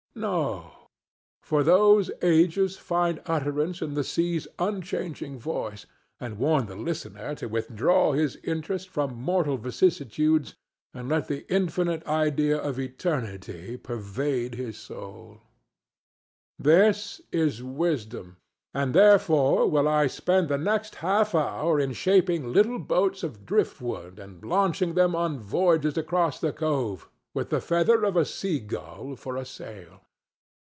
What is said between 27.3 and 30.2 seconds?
with the feather of a sea gull for a sail.